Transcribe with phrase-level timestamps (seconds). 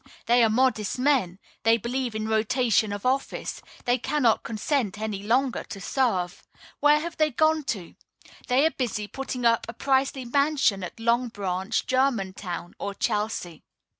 [0.25, 1.37] They are modest men.
[1.61, 3.61] They believe in rotation of office.
[3.85, 6.41] They cannot consent any longer to serve.
[6.79, 7.93] Where have they gone to?
[8.47, 13.63] They are busy putting up a princely mansion at Long Branch, Germantown, or Chelsea.